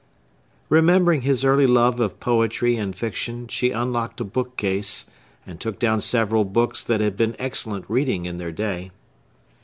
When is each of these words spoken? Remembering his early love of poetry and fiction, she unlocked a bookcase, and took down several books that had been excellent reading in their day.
Remembering 0.67 1.21
his 1.21 1.45
early 1.45 1.67
love 1.67 1.99
of 1.99 2.19
poetry 2.19 2.75
and 2.75 2.95
fiction, 2.95 3.47
she 3.47 3.69
unlocked 3.69 4.19
a 4.19 4.23
bookcase, 4.23 5.05
and 5.45 5.59
took 5.59 5.77
down 5.77 5.99
several 6.01 6.43
books 6.43 6.83
that 6.83 7.01
had 7.01 7.15
been 7.15 7.35
excellent 7.37 7.85
reading 7.87 8.25
in 8.25 8.37
their 8.37 8.51
day. 8.51 8.89